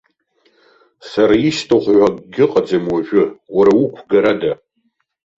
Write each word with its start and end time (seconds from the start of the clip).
Сара 1.09 1.35
исҭаху 1.49 1.93
ҳәа 1.97 2.07
акгьы 2.11 2.43
ыҟаӡам 2.45 2.85
уажәы, 2.91 3.23
уара 3.55 3.71
уқәгарада? 3.83 4.51